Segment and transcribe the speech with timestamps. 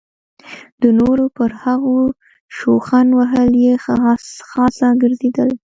[0.81, 1.97] د نورو پر هغو
[2.57, 3.93] شخوند وهل یې ښه
[4.77, 5.55] خاصه ګرځېدلې.